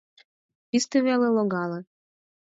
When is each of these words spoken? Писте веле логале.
Писте 0.69 0.97
веле 1.05 1.27
логале. 1.35 1.79